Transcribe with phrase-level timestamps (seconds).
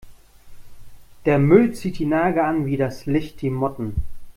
[1.27, 3.97] Der Müll zieht die Nager an wie das Licht die Motten.